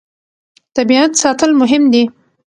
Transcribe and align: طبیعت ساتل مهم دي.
طبیعت 0.75 1.11
ساتل 1.21 1.51
مهم 1.61 1.83
دي. 1.93 2.03